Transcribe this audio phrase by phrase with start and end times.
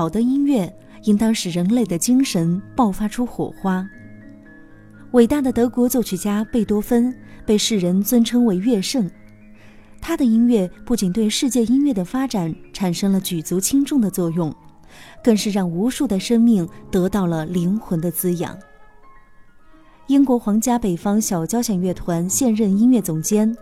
[0.00, 3.86] 好的音乐应当使人类的精神爆发出火花。
[5.10, 7.14] 伟大的德国作曲家贝多芬
[7.44, 9.10] 被世人尊称为乐圣，
[10.00, 14.50] 他的音乐不仅对世界音乐的发展产生了举足轻重的作用，
[15.22, 18.58] 更是让无数的生命得到了灵魂的滋养。
[20.06, 23.54] 英国皇家北方小交响乐团现任音乐总监、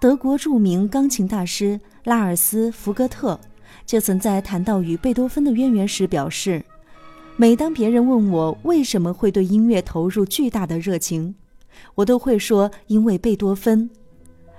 [0.00, 3.38] 德国著名钢琴大师拉尔斯·福格特。
[3.86, 6.64] 就曾在谈到与贝多芬的渊源时表示
[7.36, 11.34] ：“每当别人问我为什么会对音乐投入巨大的热情，
[11.94, 13.90] 我都会说，因为贝多芬，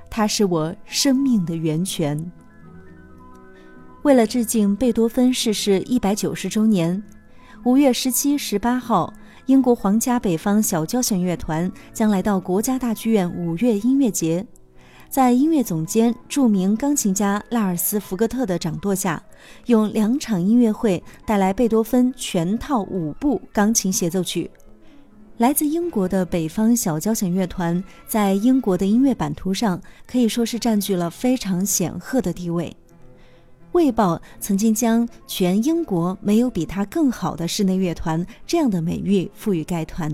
[0.10, 2.32] 他是我生命的源泉。”
[4.04, 7.02] 为了致敬贝多芬逝世一百九十周年，
[7.64, 9.12] 五月十七、十八号，
[9.48, 14.46] 英国皇家北方小交响乐团将来到国家大剧院五月音乐节。
[15.16, 19.24] 在音乐总监、著名钢琴家拉尔斯·福格特的掌舵下，
[19.68, 24.52] 用两场音乐会带来贝多芬全套五部钢琴协奏曲。
[25.38, 32.68] 来自英国的北方小交响乐团在英国的音乐版图上可以说是占据了非常显赫的地位。
[33.72, 40.14] 《卫报》曾经将“全英国没有比他更好的室内乐团”这样的美誉赋予该团。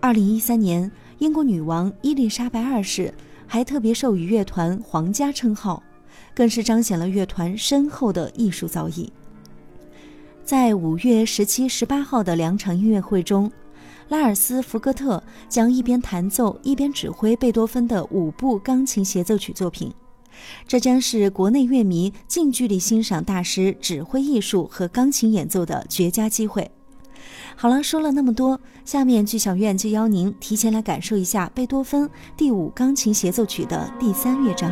[0.00, 3.12] 二零一三年，英国女王伊丽莎白二世。
[3.52, 5.82] 还特别授予乐团“皇家”称号，
[6.34, 9.10] 更是彰显了乐团深厚的艺术造诣。
[10.42, 13.52] 在五月十七、十八号的两场音乐会中，
[14.08, 19.92] 拉尔斯·福格特将一边弹奏一边指挥贝多芬的五部钢琴协奏曲作品，
[20.66, 26.70] 这将是国内乐迷近距离欣赏大师指挥艺术和钢琴演奏的绝佳机会。
[27.56, 34.70] 好了，说了那么多，下面剧小院就邀您提前来感受一下贝多芬第五钢琴协奏曲的第三乐章。